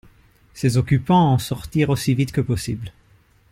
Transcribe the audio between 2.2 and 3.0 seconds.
que possible.